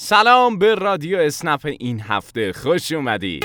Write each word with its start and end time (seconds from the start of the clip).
سلام 0.00 0.58
به 0.58 0.74
رادیو 0.74 1.18
اسنپ 1.18 1.66
این 1.80 2.00
هفته 2.00 2.52
خوش 2.52 2.92
اومدید 2.92 3.44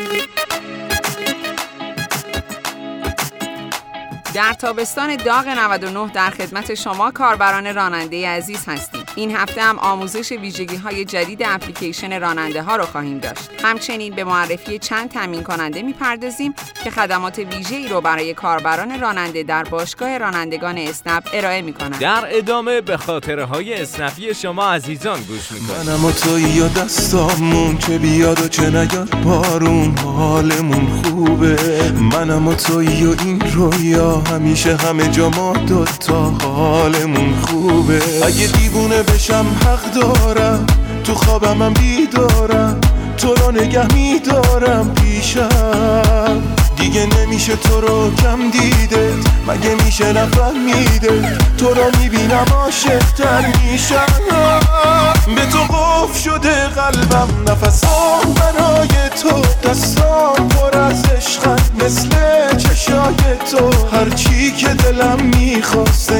در 4.33 4.53
تابستان 4.53 5.15
داغ 5.15 5.47
99 5.47 6.11
در 6.11 6.29
خدمت 6.29 6.73
شما 6.73 7.11
کاربران 7.11 7.75
راننده 7.75 8.27
عزیز 8.27 8.65
هستیم. 8.67 9.02
این 9.15 9.35
هفته 9.35 9.61
هم 9.61 9.79
آموزش 9.79 10.31
ویژگی 10.31 10.75
های 10.75 11.05
جدید 11.05 11.43
اپلیکیشن 11.45 12.21
راننده 12.21 12.63
ها 12.63 12.75
رو 12.75 12.85
خواهیم 12.85 13.17
داشت. 13.17 13.49
همچنین 13.63 14.15
به 14.15 14.23
معرفی 14.23 14.79
چند 14.79 15.11
تامین 15.11 15.43
کننده 15.43 15.81
می‌پردازیم 15.81 16.53
که 16.83 16.91
خدمات 16.91 17.39
ویژه 17.39 17.75
ای 17.75 17.87
رو 17.87 18.01
برای 18.01 18.33
کاربران 18.33 19.01
راننده 19.01 19.43
در 19.43 19.63
باشگاه 19.63 20.17
رانندگان 20.17 20.77
اسنپ 20.77 21.29
ارائه 21.33 21.61
می‌کنند. 21.61 21.99
در 21.99 22.23
ادامه 22.27 22.81
به 22.81 22.97
خاطره 22.97 23.45
های 23.45 23.81
اسنپی 23.81 24.33
شما 24.33 24.71
عزیزان 24.71 25.19
گوش 25.21 25.51
می‌کنیم. 25.51 25.89
منم 25.89 26.05
و 26.05 26.11
توی 26.11 26.41
یا 26.41 26.67
دستامون 26.67 27.77
چه 27.77 27.97
بیاد 27.97 28.41
و 28.41 28.47
چه 28.47 28.69
نیاد 28.69 29.09
بارون 29.23 29.97
حالمون 29.97 31.01
خوبه 31.03 31.91
منم 31.91 32.47
و 32.47 32.55
توی 32.55 33.05
و 33.05 33.15
این 33.19 33.41
رویا 33.53 34.17
همیشه 34.17 34.75
همه 34.75 35.07
جا 35.07 35.29
ما 35.29 35.53
دوتا 35.53 36.29
حالمون 36.29 37.35
خوبه 37.35 38.01
اگه 38.25 38.47
دیوونه 38.47 39.02
بشم 39.03 39.45
حق 39.65 39.93
دارم. 39.93 40.67
تو 41.03 41.15
خوابم 41.15 41.61
هم 41.61 41.73
بیدارم. 41.73 42.79
تو 43.17 43.33
رو 43.33 43.51
نگه 43.51 43.93
میدارم 43.93 44.93
پیشم 44.93 46.41
دیگه 46.75 47.05
نمیشه 47.05 47.55
تو 47.55 47.81
رو 47.81 48.15
کم 48.15 48.49
دیده. 48.51 49.13
مگه 49.47 49.75
میشه 49.85 50.13
نفهمیده 50.13 51.37
تو 51.57 51.73
رو 51.73 51.99
می‌بینم 51.99 52.45
عاشقتر 52.55 53.45
میشم 53.45 54.05
به 55.35 55.45
تو 55.45 55.59
قف 55.59 56.19
شده 56.23 56.67
قلبم. 56.67 57.27
نفسام 57.51 58.33
برای 58.33 59.09
تو 59.21 59.41
دستام. 59.69 60.49
پر 60.49 60.77
از 60.77 61.03
عشقن 61.03 61.57
مثل 61.85 62.09
چشای 62.57 63.37
تو. 63.51 63.95
هرچی 63.97 64.51
که 64.51 64.67
دلم 64.67 65.19
می‌خواست. 65.21 66.12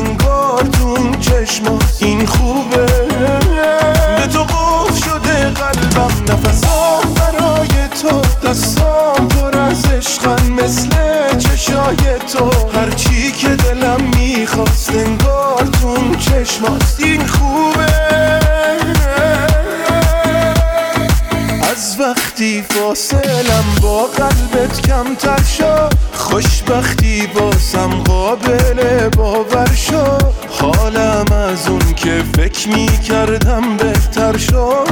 از 21.74 22.00
وقتی 22.00 22.62
فاصلم 22.70 23.64
با 23.82 24.04
قلبت 24.04 24.82
کمتر 24.82 25.44
شد 25.44 25.94
خوشبختی 26.14 27.28
باسم 27.28 27.90
قابل 27.90 29.10
باور 29.10 29.72
شد. 29.76 30.34
حالم 30.50 31.26
از 31.32 31.68
اون 31.68 31.94
که 31.96 32.24
فکر 32.36 32.70
می 32.70 32.86
کردم 32.86 33.78
بهتر 33.78 34.38
شد. 34.38 34.88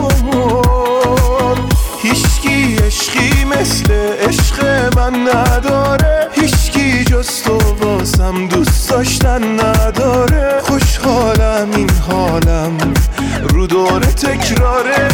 هیچکی 2.01 2.75
عشقی 2.75 3.45
مثل 3.45 3.91
عشق 4.27 4.66
من 4.95 5.13
نداره. 5.13 6.27
هیچکی 6.31 7.03
جز 7.03 7.41
تو 7.43 7.57
واسم 7.57 8.47
دوست 8.47 8.89
داشتن 8.89 9.59
نداره. 9.59 10.59
خوشحالم 10.61 11.71
این 11.75 11.89
حالم 11.89 12.77
رو 13.49 13.67
دور 13.67 13.99
تکراره. 13.99 15.07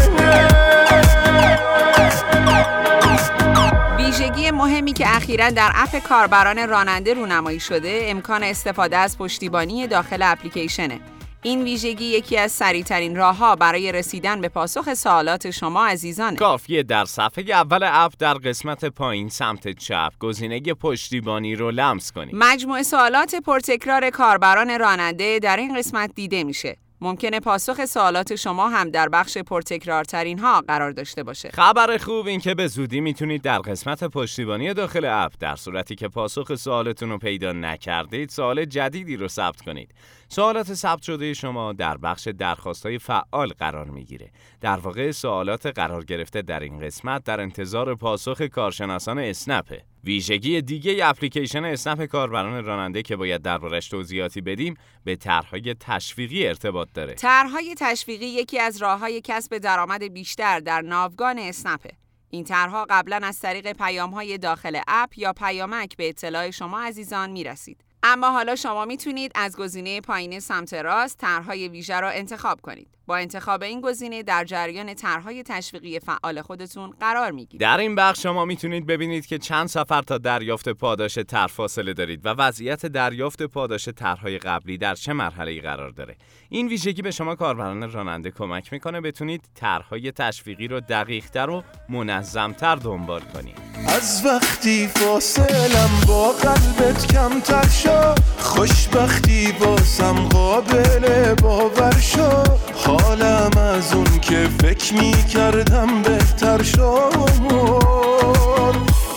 ویژگی 3.97 4.51
مهمی 4.51 4.93
که 4.93 5.15
اخیرا 5.15 5.49
در 5.49 5.71
اپ 5.75 5.99
کاربران 5.99 6.69
راننده 6.69 7.13
رونمایی 7.13 7.59
شده 7.59 8.01
امکان 8.03 8.43
استفاده 8.43 8.97
از 8.97 9.17
پشتیبانی 9.17 9.87
داخل 9.87 10.21
اپلیکیشنه 10.21 10.99
این 11.41 11.63
ویژگی 11.63 12.05
یکی 12.05 12.37
از 12.37 12.51
سریعترین 12.51 13.15
راهها 13.15 13.55
برای 13.55 13.91
رسیدن 13.91 14.41
به 14.41 14.49
پاسخ 14.49 14.93
سوالات 14.93 15.51
شما 15.51 15.85
عزیزانه. 15.87 16.35
کافیه 16.35 16.83
در 16.83 17.05
صفحه 17.05 17.45
اول 17.49 17.79
اپ 17.83 18.13
در 18.19 18.33
قسمت 18.33 18.85
پایین 18.85 19.29
سمت 19.29 19.67
چپ 19.67 20.11
گزینه 20.19 20.59
پشتیبانی 20.59 21.55
رو 21.55 21.71
لمس 21.71 22.11
کنید. 22.11 22.35
مجموعه 22.35 22.83
سوالات 22.83 23.35
پرتکرار 23.35 24.09
کاربران 24.09 24.79
راننده 24.79 25.39
در 25.39 25.57
این 25.57 25.77
قسمت 25.77 26.11
دیده 26.15 26.43
میشه. 26.43 26.77
ممکنه 27.01 27.39
پاسخ 27.39 27.85
سوالات 27.85 28.35
شما 28.35 28.69
هم 28.69 28.89
در 28.89 29.09
بخش 29.09 29.37
پرتکرارترین 29.37 30.39
ها 30.39 30.61
قرار 30.61 30.91
داشته 30.91 31.23
باشه. 31.23 31.49
خبر 31.49 31.97
خوب 31.97 32.27
این 32.27 32.39
که 32.39 32.55
به 32.55 32.67
زودی 32.67 33.01
می‌تونید 33.01 33.41
در 33.41 33.59
قسمت 33.59 34.03
پشتیبانی 34.03 34.73
داخل 34.73 35.05
اپ 35.05 35.33
در 35.39 35.55
صورتی 35.55 35.95
که 35.95 36.07
پاسخ 36.07 36.55
سوالتون 36.55 37.09
رو 37.09 37.17
پیدا 37.17 37.51
نکردید 37.51 38.29
سوال 38.29 38.65
جدیدی 38.65 39.17
رو 39.17 39.27
ثبت 39.27 39.61
کنید. 39.61 39.93
سوالات 40.29 40.73
ثبت 40.73 41.01
شده 41.01 41.33
شما 41.33 41.73
در 41.73 41.97
بخش 41.97 42.27
درخواست 42.27 42.85
های 42.85 42.99
فعال 42.99 43.49
قرار 43.59 43.85
می‌گیره. 43.85 44.31
در 44.61 44.77
واقع 44.77 45.11
سوالات 45.11 45.65
قرار 45.65 46.05
گرفته 46.05 46.41
در 46.41 46.59
این 46.59 46.79
قسمت 46.79 47.23
در 47.23 47.41
انتظار 47.41 47.95
پاسخ 47.95 48.41
کارشناسان 48.41 49.19
اسنپه. 49.19 49.83
ویژگی 50.03 50.61
دیگه 50.61 50.99
اپلیکیشن 51.03 51.65
اسنپ 51.65 52.05
کاربران 52.05 52.65
راننده 52.65 53.01
که 53.01 53.15
باید 53.15 53.41
دربارش 53.41 53.87
توضیحاتی 53.87 54.41
بدیم 54.41 54.77
به 55.03 55.15
طرحهای 55.15 55.75
تشویقی 55.79 56.47
ارتباط 56.47 56.87
داره. 56.93 57.13
طرحهای 57.13 57.75
تشویقی 57.77 58.25
یکی 58.25 58.59
از 58.59 58.77
راههای 58.77 59.21
کسب 59.23 59.57
درآمد 59.57 60.03
بیشتر 60.03 60.59
در 60.59 60.81
ناوگان 60.81 61.39
اسنپه. 61.39 61.91
این 62.29 62.43
طرحها 62.43 62.85
قبلا 62.89 63.19
از 63.23 63.39
طریق 63.39 63.71
پیامهای 63.73 64.37
داخل 64.37 64.79
اپ 64.87 65.17
یا 65.17 65.33
پیامک 65.33 65.97
به 65.97 66.09
اطلاع 66.09 66.51
شما 66.51 66.81
عزیزان 66.81 67.29
می‌رسید. 67.29 67.86
اما 68.09 68.31
حالا 68.31 68.55
شما 68.55 68.85
می‌تونید 68.85 69.31
از 69.35 69.57
گزینه 69.57 70.01
پایین 70.01 70.39
سمت 70.39 70.73
راست 70.73 71.17
طرحهای 71.17 71.67
ویژه 71.67 71.99
را 71.99 72.09
انتخاب 72.09 72.61
کنید. 72.61 72.96
با 73.07 73.17
انتخاب 73.17 73.63
این 73.63 73.81
گزینه 73.81 74.23
در 74.23 74.43
جریان 74.43 74.93
طرحهای 74.93 75.43
تشویقی 75.43 75.99
فعال 75.99 76.41
خودتون 76.41 76.93
قرار 76.99 77.31
می‌گیرید. 77.31 77.61
در 77.61 77.77
این 77.77 77.95
بخش 77.95 78.23
شما 78.23 78.45
می‌تونید 78.45 78.85
ببینید 78.85 79.25
که 79.25 79.37
چند 79.37 79.67
سفر 79.67 80.01
تا 80.01 80.17
دریافت 80.17 80.69
پاداش 80.69 81.17
طرح 81.17 81.47
فاصله 81.47 81.93
دارید 81.93 82.25
و 82.25 82.29
وضعیت 82.29 82.85
دریافت 82.85 83.43
پاداش 83.43 83.89
طرحهای 83.89 84.37
قبلی 84.37 84.77
در 84.77 84.95
چه 84.95 85.13
مرحله‌ای 85.13 85.61
قرار 85.61 85.89
داره. 85.89 86.15
این 86.49 86.67
ویژگی 86.67 87.01
به 87.01 87.11
شما 87.11 87.35
کاربران 87.35 87.91
راننده 87.91 88.31
کمک 88.31 88.73
می‌کنه 88.73 89.01
بتونید 89.01 89.45
طرحهای 89.55 90.11
تشویقی 90.11 90.67
رو 90.67 90.79
دقیقتر 90.79 91.49
و 91.49 91.63
منظمتر 91.89 92.75
دنبال 92.75 93.21
کنید. 93.21 93.57
از 93.87 94.25
وقتی 94.25 94.87
فاصلم 94.87 95.89
با 96.07 96.31
قلبت 96.31 97.07
کمتر 97.13 97.67
شد 97.67 98.19
خوشبختی 98.39 99.51
باسم 99.51 100.29
قابل 100.29 101.35
باور 101.35 101.99
شد 101.99 102.57
حالم 103.03 103.57
از 103.57 103.93
اون 103.93 104.19
که 104.19 104.49
فکر 104.61 104.93
می 104.93 105.11
کردم 105.33 106.01
بهتر 106.01 106.63
شد. 106.63 107.13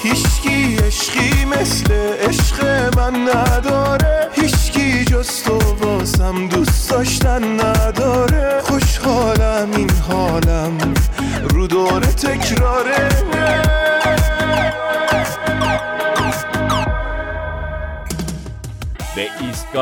هیچکی 0.03 0.77
عشقی 0.77 1.45
مثل 1.45 1.93
عشق 2.29 2.65
من 2.97 3.15
نداره 3.15 3.80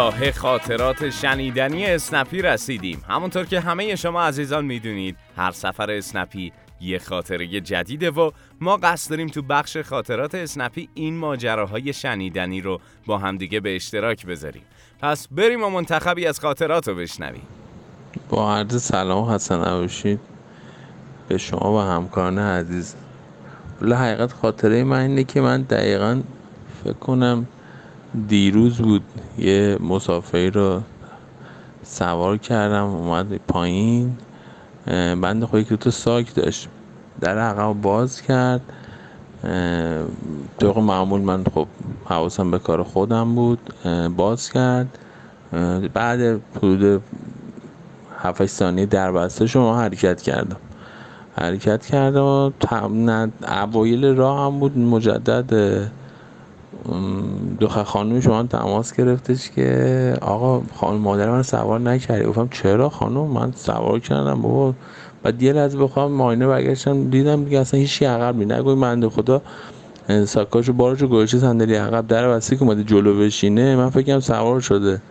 ایستگاه 0.09 0.33
خاطرات 0.33 1.11
شنیدنی 1.11 1.87
اسنپی 1.87 2.43
رسیدیم. 2.43 3.05
همونطور 3.09 3.45
که 3.45 3.61
همه 3.61 3.97
شما 3.97 4.23
عزیزان 4.23 4.65
می‌دونید 4.65 5.17
هر 5.37 5.51
سفر 5.51 5.91
اسنپی 5.91 6.53
یه 6.81 6.99
خاطره 6.99 7.61
جدیده 7.61 8.11
و 8.11 8.31
ما 8.61 8.77
قصد 8.77 9.11
داریم 9.11 9.29
تو 9.29 9.43
بخش 9.43 9.77
خاطرات 9.77 10.35
اسنپی 10.35 10.89
این 10.95 11.17
ماجراهای 11.17 11.93
شنیدنی 11.93 12.61
رو 12.61 12.81
با 13.07 13.19
همدیگه 13.19 13.61
به 13.61 13.77
اشتراک 13.77 14.27
بذاریم. 14.27 14.63
پس 15.01 15.29
بریم 15.31 15.65
و 15.65 15.71
منتخبی 15.71 16.27
از 16.27 16.41
خاطرات 16.41 16.89
رو 16.89 16.95
بشنویم. 16.95 17.47
با 18.29 18.57
عرض 18.57 18.83
سلام 18.83 19.25
حسن 19.25 19.69
نباشید 19.69 20.21
به 21.29 21.39
شما 21.39 21.73
و 21.73 21.81
همکاران 21.81 22.39
عزیز. 22.39 22.95
حقیقت 23.83 24.33
خاطره 24.33 24.85
من 24.85 25.01
اینه 25.01 25.25
که 25.25 25.41
من 25.41 25.63
دقیقا 25.63 26.23
فکر 26.85 26.93
کنم 26.93 27.47
دیروز 28.29 28.79
بود 28.79 29.03
یه 29.39 29.79
مسافری 29.81 30.51
رو 30.51 30.81
سوار 31.83 32.39
کردم 32.39 32.85
اومد 32.85 33.37
پایین 33.37 34.17
بند 35.21 35.45
خودی 35.45 35.65
که 35.65 35.77
تو 35.77 35.91
ساک 35.91 36.35
داشت 36.35 36.69
در 37.21 37.39
عقب 37.39 37.73
باز 37.73 38.23
کرد 38.23 38.61
طبق 40.59 40.79
معمول 40.79 41.21
من 41.21 41.45
خب 41.55 41.67
حواسم 42.05 42.51
به 42.51 42.59
کار 42.59 42.83
خودم 42.83 43.35
بود 43.35 43.75
باز 44.17 44.53
کرد 44.53 44.99
بعد 45.95 46.41
حدود 46.57 47.03
7 48.19 48.47
ثانیه 48.47 48.87
در 48.87 49.13
بسته 49.13 49.47
شما 49.47 49.81
حرکت 49.81 50.23
کردم. 50.23 50.57
حرکت 51.37 51.87
کردم 51.87 52.53
اوایل 53.49 54.05
راه 54.05 54.47
هم 54.47 54.59
بود 54.61 54.79
مجدد 54.79 55.91
دختر 57.61 57.83
خانم 57.83 58.21
شما 58.21 58.43
تماس 58.43 58.93
گرفتش 58.93 59.51
که 59.51 60.15
آقا 60.21 60.63
خانم 60.75 61.01
مادر 61.01 61.31
من 61.31 61.43
سوار 61.43 61.81
نکردی. 61.81 62.25
گفتم 62.25 62.49
چرا 62.49 62.89
خانم؟ 62.89 63.27
من 63.27 63.53
سوار 63.57 63.99
کردم 64.01 64.43
بابا. 64.43 64.75
بعد 65.23 65.43
یه 65.43 65.53
لحظه 65.53 65.79
بخوام 65.79 66.13
ماینه 66.13 66.47
برگشتم 66.47 67.11
دیدم 67.11 67.45
دیگه 67.45 67.59
اصلا 67.59 67.81
هیچ 67.81 68.03
عقب 68.03 68.35
می 68.37 68.45
نگوی 68.45 68.75
من 68.75 69.09
خدا 69.09 69.43
ساکاشو 70.27 70.73
بارشو 70.73 71.07
گوشه 71.07 71.39
صندلی 71.39 71.75
عقب 71.75 72.07
در 72.07 72.37
وسی 72.37 72.57
که 72.57 72.63
اومده 72.63 72.85
جلو 72.85 73.19
بشینه 73.19 73.77
من 73.77 73.91
فکرم 73.91 74.21
سوار 74.21 74.61
شده. 74.61 75.03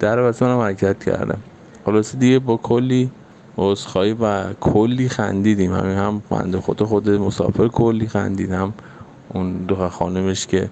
در 0.00 0.18
وسی 0.18 0.44
منم 0.44 0.60
حرکت 0.60 1.04
کردم. 1.04 1.38
خلاص 1.84 2.16
دیگه 2.16 2.38
با 2.38 2.56
کلی 2.56 3.10
عذرخواهی 3.58 4.12
و 4.12 4.52
کلی 4.60 5.08
خندیدیم. 5.08 5.74
همین 5.74 5.96
هم 5.96 6.22
بنده 6.30 6.60
خدا 6.60 6.86
خود 6.86 7.10
مسافر 7.10 7.68
کلی 7.68 8.06
خندیدم. 8.06 8.72
اون 9.34 9.52
دو 9.52 9.88
خانمش 9.88 10.46
که 10.46 10.68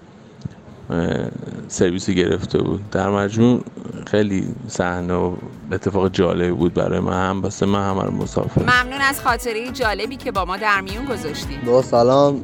سرویسی 1.69 2.15
گرفته 2.15 2.59
بود. 2.59 2.91
در 2.91 3.11
مجموع 3.11 3.61
خیلی 4.07 4.45
صحنه 4.69 5.15
و 5.15 5.33
اتفاق 5.73 6.09
جالبی 6.09 6.51
بود 6.51 6.75
برای 6.75 7.01
من. 7.01 7.31
هم 7.31 7.43
بسته 7.43 7.67
من 7.67 7.91
هم 7.91 8.15
مسافر. 8.15 8.63
ممنون 8.63 9.01
از 9.01 9.21
خاطره 9.21 9.71
جالبی 9.73 10.17
که 10.17 10.33
با 10.33 10.45
ما 10.45 10.57
در 10.57 10.81
میون 10.81 11.05
گذاشتیم 11.05 11.59
با 11.67 11.83
سلام. 11.83 12.41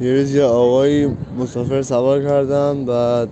یه 0.00 0.14
روز 0.14 0.34
یه 0.34 0.42
آقایی 0.42 1.16
مسافر 1.38 1.82
سوار 1.82 2.22
کردم 2.22 2.84
و 2.88 3.26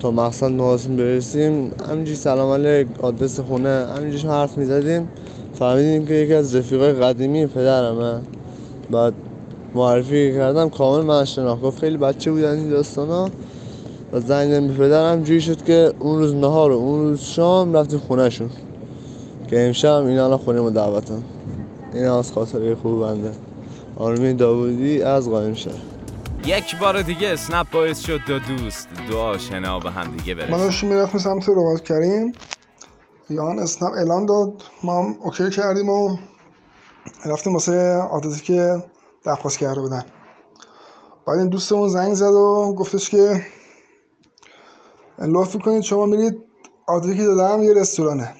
تا 0.00 0.10
مقصد 0.10 0.46
نهاسون 0.46 0.96
برسیم. 0.96 1.72
همینجوری 1.90 2.16
سلام 2.16 2.50
علیک 2.50 2.86
آدرس 3.02 3.40
خونه 3.40 3.86
همینجوری 3.96 4.28
حرف 4.28 4.58
می‌زدیم 4.58 5.08
فهمیدیم 5.54 6.06
که 6.06 6.14
یکی 6.14 6.34
از 6.34 6.56
رفیقای 6.56 6.92
قدیمی 6.92 7.46
پدرمه. 7.46 8.20
بعد 8.90 9.14
معرفی 9.74 10.32
کردم 10.32 10.68
کامل 10.68 11.04
من 11.04 11.24
شناخت. 11.24 11.62
گفت 11.62 11.80
خیلی 11.80 11.96
بچه 11.96 12.30
بودن 12.30 12.58
این 12.58 12.70
داستانا. 12.70 13.28
و 14.16 14.20
زنگ 14.20 14.68
به 14.68 14.74
پدرم 14.74 15.22
جوری 15.22 15.40
شد 15.40 15.64
که 15.64 15.92
اون 15.98 16.18
روز 16.18 16.34
نهار 16.34 16.72
و 16.72 16.74
اون 16.74 17.00
روز 17.00 17.20
شام 17.20 17.76
رفتیم 17.76 17.98
خونهشون 17.98 18.50
که 19.50 19.66
امشب 19.66 20.04
این 20.04 20.18
الان 20.18 20.38
خونه 20.38 20.60
ما 20.60 20.70
دعوتم 20.70 21.22
این 21.94 22.06
از 22.06 22.32
خاطره 22.32 22.74
خوب 22.74 23.00
بنده. 23.00 23.32
آرمین 23.96 24.36
داودی 24.36 25.02
از 25.02 25.30
قایم 25.30 25.54
شهر. 25.54 25.74
یک 26.46 26.78
بار 26.78 27.02
دیگه 27.02 27.28
اسنپ 27.28 27.70
باعث 27.70 28.00
شد 28.00 28.20
دو 28.26 28.38
دوست 28.38 28.88
دو 29.10 29.18
آشنا 29.18 29.78
به 29.78 29.90
هم 29.90 30.16
دیگه 30.16 30.34
برسن. 30.34 30.50
ما 30.50 30.58
داشتیم 30.58 30.88
می‌رفتیم 30.88 31.20
سمت 31.20 31.48
روبات 31.48 31.84
کریم. 31.84 32.32
یان 33.30 33.58
اسنپ 33.58 33.92
اعلان 33.92 34.26
داد. 34.26 34.62
ما 34.82 35.02
هم 35.02 35.16
اوکی 35.22 35.50
کردیم 35.50 35.88
و 35.88 36.16
رفتیم 37.26 37.52
واسه 37.52 37.94
آدرسی 38.10 38.44
که 38.44 38.84
درخواست 39.24 39.58
کرده 39.58 39.80
بودن. 39.80 40.04
بعد 41.26 41.38
این 41.38 41.48
دوستمون 41.48 41.88
زنگ 41.88 42.14
زد 42.14 42.32
و 42.32 42.74
گفتش 42.78 43.10
که 43.10 43.42
لطف 45.18 45.56
کنید 45.56 45.82
شما 45.82 46.06
میرید 46.06 46.44
آدرسی 46.86 47.16
که 47.16 47.24
دادم 47.24 47.62
یه 47.62 47.74
رستورانه. 47.74 48.34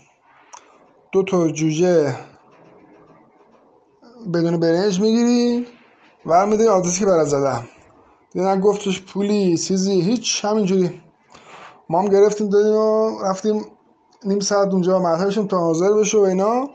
دو 1.13 1.23
تا 1.23 1.49
جوجه 1.49 2.17
بدون 4.35 4.61
برنج 4.61 5.01
می‌گیری. 5.01 5.67
و 6.27 6.47
میده 6.47 6.71
آدرسی 6.71 7.01
که 7.01 7.07
برات 7.07 7.29
زدم. 7.29 7.65
دیدن 8.33 8.61
گفتش 8.61 9.03
پولی 9.03 9.57
چیزی 9.57 10.01
هیچ 10.01 10.45
همینجوری. 10.45 11.03
ما 11.89 12.03
هم 12.03 12.09
گرفتیم 12.09 12.49
دادیم 12.49 12.75
و 12.75 13.19
رفتیم 13.23 13.65
نیم 14.25 14.41
ساعت 14.41 14.69
اونجا 14.69 14.99
مطلبشون 14.99 15.49
تا 15.49 15.59
حاضر 15.59 15.93
بشه 15.93 16.19
و 16.19 16.21
اینا. 16.21 16.71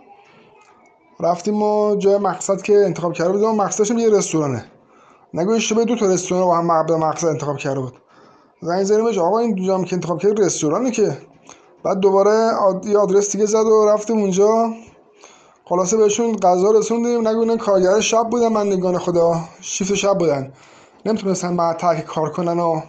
رفتیم 1.19 1.61
و 1.63 1.95
جای 1.95 2.17
مقصد 2.17 2.61
که 2.61 2.73
انتخاب 2.73 3.13
کرده 3.13 3.31
بودیم. 3.31 3.51
مقصدشون 3.55 3.99
یه 3.99 4.09
رستورانه. 4.09 4.65
نگو 5.33 5.51
اشتباه 5.51 5.85
دو 5.85 5.95
تا 5.95 6.05
رستوران 6.05 6.45
با 6.45 6.57
هم 6.57 6.99
مقصد 6.99 7.27
انتخاب 7.27 7.57
کرده 7.57 7.79
بود. 7.79 7.93
زنگ 8.63 8.83
زدیم 8.83 9.19
آقا 9.19 9.39
این 9.39 9.65
جام 9.65 9.83
که 9.83 9.95
انتخاب 9.95 10.21
کرد 10.21 10.39
رستورانه 10.39 10.91
که. 10.91 11.17
بعد 11.83 11.99
دوباره 11.99 12.51
یه 12.85 12.97
آدرس 12.97 13.31
دیگه 13.31 13.45
زد 13.45 13.65
و 13.65 13.85
رفتیم 13.85 14.17
اونجا. 14.17 14.73
خلاصه 15.65 15.97
بهشون 15.97 16.35
غذا 16.35 16.71
رسوندیم. 16.71 17.27
نگو 17.27 17.57
کارگر 17.57 17.99
شب 17.99 18.29
بودن 18.29 18.47
من 18.47 18.67
نگان 18.67 18.97
خدا 18.97 19.35
شیفت 19.61 19.93
شب 19.93 20.17
بودن. 20.17 20.53
نمی‌تونستن 21.05 21.57
بعد 21.57 21.77
تحقیق 21.77 22.05
کار 22.05 22.31
کنن 22.31 22.59
و 22.59 22.81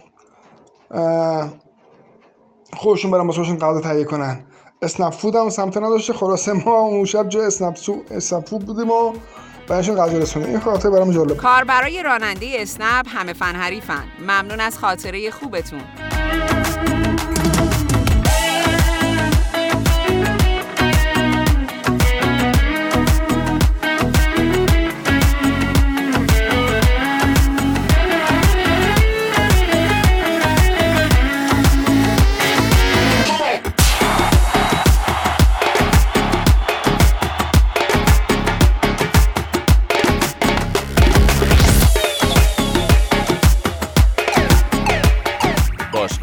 خودشون 2.77 3.11
برن 3.11 3.27
واسه 3.27 3.55
غذا 3.55 3.81
تهیه 3.81 4.03
کنن. 4.03 4.45
اسنپ 4.81 5.13
فود 5.13 5.35
هم 5.35 5.49
سمت 5.49 5.77
نداشته. 5.77 6.13
خلاصه 6.13 6.53
ما 6.53 6.79
اون 6.79 7.05
شب 7.05 7.29
جای 7.29 7.45
اسنپ, 7.45 7.77
اسنپ 8.11 8.49
فود 8.49 8.65
بودیم 8.65 8.91
و 8.91 9.13
برایشون 9.67 9.95
غذا 9.95 10.17
رسونه. 10.17 10.47
این 10.47 10.59
خاطر 10.59 10.89
برام 10.89 11.11
جالب. 11.11 11.37
کار 11.37 11.63
برای 11.63 12.03
راننده 12.03 12.51
اسنپ 12.59 13.05
همه 13.09 13.33
فن 13.33 13.55
حریفن. 13.55 14.03
ممنون 14.19 14.59
از 14.59 14.77
خاطره 14.77 15.31
خوبتون. 15.31 15.81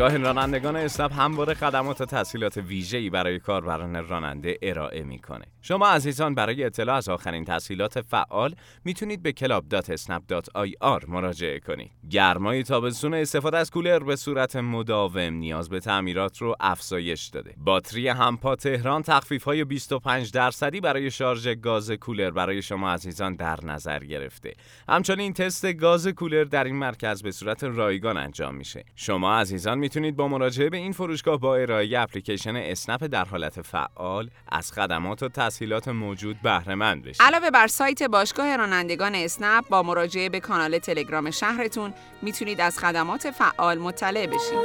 باشگاه 0.00 0.22
رانندگان 0.22 0.76
اسنپ 0.76 1.12
همواره 1.12 1.54
خدمات 1.54 2.00
و 2.00 2.04
تسهیلات 2.04 2.56
ویژه‌ای 2.56 3.10
برای 3.10 3.38
کاربران 3.38 4.08
راننده 4.08 4.58
ارائه 4.62 5.02
می‌کنه. 5.02 5.44
شما 5.62 5.88
عزیزان 5.88 6.34
برای 6.34 6.64
اطلاع 6.64 6.96
از 6.96 7.08
آخرین 7.08 7.44
تسهیلات 7.44 8.00
فعال 8.00 8.54
می‌تونید 8.84 9.22
به 9.22 9.32
club.snap.ir 9.32 11.08
مراجعه 11.08 11.60
کنید. 11.60 11.90
گرمای 12.10 12.62
تابستون 12.62 13.14
استفاده 13.14 13.58
از 13.58 13.70
کولر 13.70 13.98
به 13.98 14.16
صورت 14.16 14.56
مداوم 14.56 15.32
نیاز 15.32 15.68
به 15.68 15.80
تعمیرات 15.80 16.38
رو 16.38 16.56
افزایش 16.60 17.26
داده. 17.26 17.54
باتری 17.56 18.08
همپا 18.08 18.56
تهران 18.56 19.02
تخفیف 19.02 19.44
های 19.44 19.64
25 19.64 20.32
درصدی 20.32 20.80
برای 20.80 21.10
شارژ 21.10 21.48
گاز 21.48 21.90
کولر 21.90 22.30
برای 22.30 22.62
شما 22.62 22.90
عزیزان 22.90 23.34
در 23.34 23.64
نظر 23.64 23.98
گرفته. 23.98 24.54
همچنین 24.88 25.32
تست 25.32 25.72
گاز 25.72 26.08
کولر 26.08 26.44
در 26.44 26.64
این 26.64 26.76
مرکز 26.76 27.22
به 27.22 27.30
صورت 27.30 27.64
رایگان 27.64 28.16
انجام 28.16 28.54
میشه. 28.54 28.84
شما 28.96 29.38
عزیزان 29.38 29.78
می‌تونید 29.90 30.16
با 30.16 30.28
مراجعه 30.28 30.70
به 30.70 30.76
این 30.76 30.92
فروشگاه 30.92 31.36
با 31.36 31.56
ارائه 31.56 31.98
اپلیکیشن 31.98 32.56
اسنپ 32.56 33.04
در 33.04 33.24
حالت 33.24 33.62
فعال 33.62 34.30
از 34.52 34.72
خدمات 34.72 35.22
و 35.22 35.28
تسهیلات 35.28 35.88
موجود 35.88 36.36
بهره 36.42 36.74
مند 36.74 37.02
بشید. 37.02 37.22
علاوه 37.22 37.50
بر 37.50 37.66
سایت 37.66 38.02
باشگاه 38.02 38.56
رانندگان 38.56 39.14
اسنپ 39.14 39.68
با 39.68 39.82
مراجعه 39.82 40.28
به 40.28 40.40
کانال 40.40 40.78
تلگرام 40.78 41.30
شهرتون 41.30 41.94
می‌تونید 42.22 42.60
از 42.60 42.78
خدمات 42.78 43.30
فعال 43.30 43.78
مطلع 43.78 44.26
بشید. 44.26 44.58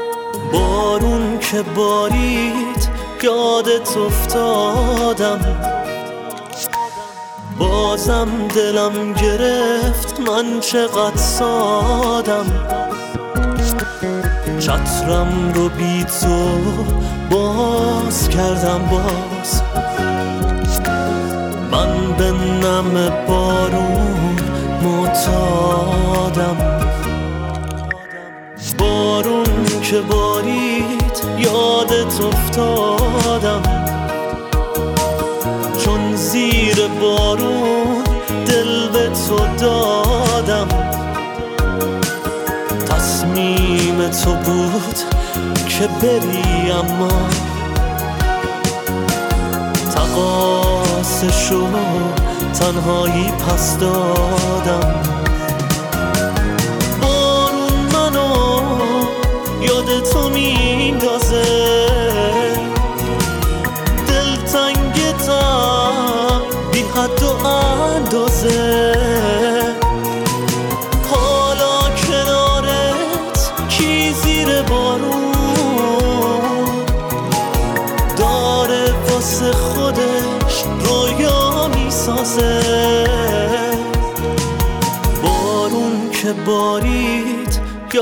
بارون 0.53 1.39
که 1.39 1.61
بارید 1.61 2.89
یادت 3.23 3.97
افتادم 3.97 5.39
بازم 7.59 8.47
دلم 8.47 9.13
گرفت 9.13 10.19
من 10.19 10.59
چقدر 10.59 11.17
سادم 11.17 12.84
چترم 14.65 15.53
رو 15.53 15.69
بی 15.69 16.03
تو 16.03 16.59
باز 17.29 18.29
کردم 18.29 18.79
باز. 18.91 19.61
من 21.71 22.13
به 22.17 22.31
نم 22.31 23.09
بارون 23.27 24.35
متادم 24.83 26.57
بارون 28.77 29.81
که 29.83 30.01
بارید 30.01 31.23
یادت 31.37 32.21
افتادم. 32.21 33.61
چون 35.85 36.15
زیر 36.15 36.87
بارون 37.01 38.03
دل 38.45 38.89
به 38.89 39.09
تو 39.09 39.37
دادم. 39.59 40.04
تو 44.09 44.33
بود 44.33 44.97
که 45.69 45.87
بری 45.87 46.71
اما 46.71 47.29
تقاسشو 49.95 51.67
تنهایی 52.59 53.31
پس 53.31 53.77
دادم. 53.77 55.24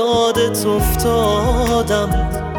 یادت 0.04 0.66
افتادم. 0.66 2.53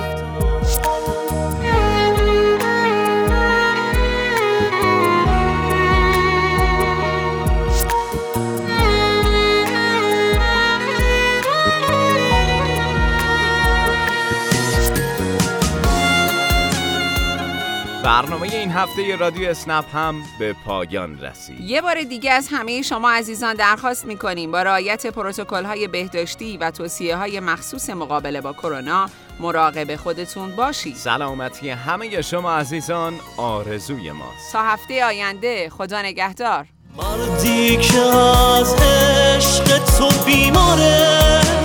برنامه 18.21 18.53
این 18.53 18.71
هفته 18.71 19.15
رادیو 19.15 19.49
اسنپ 19.49 19.95
هم 19.95 20.23
به 20.39 20.55
پایان 20.65 21.19
رسید. 21.21 21.59
یه 21.59 21.81
بار 21.81 22.03
دیگه 22.03 22.31
از 22.31 22.47
همه 22.51 22.81
شما 22.81 23.11
عزیزان 23.11 23.53
درخواست 23.53 24.05
می‌کنیم 24.05 24.51
با 24.51 24.61
رعایت 24.61 25.07
پروتکل 25.07 25.65
های 25.65 25.87
بهداشتی 25.87 26.57
و 26.57 26.71
توصیه 26.71 27.15
های 27.15 27.39
مخصوص 27.39 27.89
مقابله 27.89 28.41
با 28.41 28.53
کرونا 28.53 29.09
مراقب 29.39 29.95
خودتون 29.95 30.55
باشید. 30.55 30.95
سلامتی 30.95 31.69
همه 31.69 32.21
شما 32.21 32.57
عزیزان 32.57 33.13
آرزوی 33.37 34.11
ماست. 34.11 34.51
تا 34.53 34.63
هفته 34.63 35.05
آینده 35.05 35.69
خدا 35.69 36.01
نگهدار. 36.01 36.65
مردی 36.97 37.77
که 37.77 37.99
از 37.99 38.73
عشق 38.73 39.77
تو 39.97 40.25
بیماره 40.25 41.64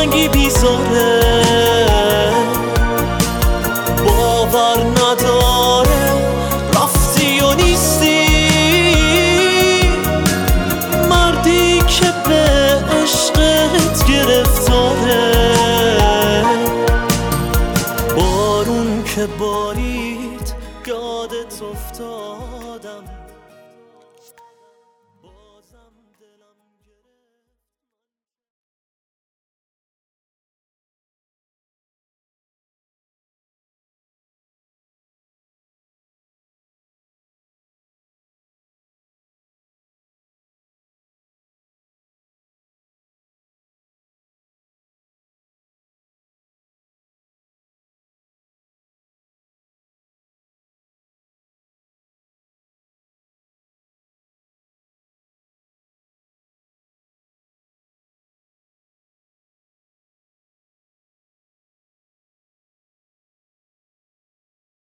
دلتنگی 0.00 0.28
بیزاره. 0.28 1.20
باور 4.04 4.76
نداره 4.76 6.12
رفتی 6.74 7.40
و 7.40 7.54
نیستی. 7.54 8.26
مردی 11.10 11.78
که 11.78 12.12
به 12.28 12.44
عشقت 13.02 14.06
گرفتاره. 14.08 15.32
بارون 18.16 19.04
که 19.04 19.26
بارید 19.26 20.54
یادت 20.86 21.62
افتادم. 21.72 23.04